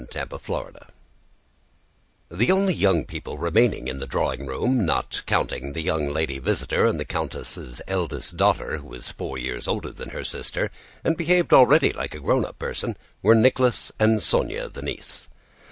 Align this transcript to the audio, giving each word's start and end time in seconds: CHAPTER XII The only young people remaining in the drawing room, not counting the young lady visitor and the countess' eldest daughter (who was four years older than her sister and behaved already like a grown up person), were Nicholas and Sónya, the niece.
CHAPTER 0.09 0.39
XII 0.43 0.63
The 2.31 2.51
only 2.51 2.73
young 2.73 3.05
people 3.05 3.37
remaining 3.37 3.87
in 3.87 3.97
the 3.99 4.07
drawing 4.07 4.47
room, 4.47 4.83
not 4.83 5.21
counting 5.27 5.73
the 5.73 5.83
young 5.83 6.07
lady 6.11 6.39
visitor 6.39 6.87
and 6.87 6.99
the 6.99 7.05
countess' 7.05 7.79
eldest 7.87 8.35
daughter 8.35 8.79
(who 8.79 8.87
was 8.87 9.11
four 9.11 9.37
years 9.37 9.67
older 9.67 9.91
than 9.91 10.09
her 10.09 10.23
sister 10.25 10.71
and 11.03 11.15
behaved 11.15 11.53
already 11.53 11.93
like 11.93 12.15
a 12.15 12.19
grown 12.19 12.45
up 12.45 12.57
person), 12.57 12.97
were 13.21 13.35
Nicholas 13.35 13.91
and 13.99 14.17
Sónya, 14.17 14.73
the 14.73 14.81
niece. 14.81 15.29